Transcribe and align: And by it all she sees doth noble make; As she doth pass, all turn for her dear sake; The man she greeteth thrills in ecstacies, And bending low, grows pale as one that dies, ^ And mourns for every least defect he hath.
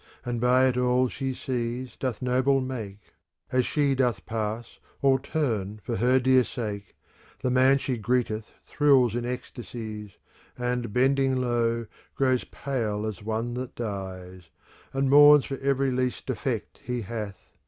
And 0.25 0.41
by 0.41 0.65
it 0.65 0.77
all 0.77 1.09
she 1.09 1.31
sees 1.31 1.95
doth 1.95 2.23
noble 2.23 2.59
make; 2.59 3.13
As 3.51 3.67
she 3.67 3.93
doth 3.93 4.25
pass, 4.25 4.79
all 5.03 5.19
turn 5.19 5.79
for 5.83 5.97
her 5.97 6.19
dear 6.19 6.43
sake; 6.43 6.95
The 7.43 7.51
man 7.51 7.77
she 7.77 7.97
greeteth 7.99 8.49
thrills 8.65 9.13
in 9.13 9.25
ecstacies, 9.25 10.13
And 10.57 10.91
bending 10.91 11.35
low, 11.35 11.85
grows 12.15 12.45
pale 12.45 13.05
as 13.05 13.21
one 13.21 13.53
that 13.53 13.75
dies, 13.75 14.41
^ 14.41 14.49
And 14.91 15.07
mourns 15.07 15.45
for 15.45 15.59
every 15.59 15.91
least 15.91 16.25
defect 16.25 16.79
he 16.83 17.03
hath. 17.03 17.51